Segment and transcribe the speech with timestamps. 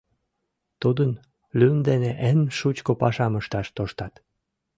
[0.81, 1.11] Тудын
[1.59, 4.13] лӱм дене эн шучко пашам ышташ тоштат.